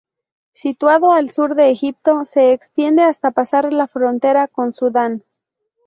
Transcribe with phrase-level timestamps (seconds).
[0.51, 5.23] Situado al sur de Egipto, se extiende hasta pasar la frontera con Sudán.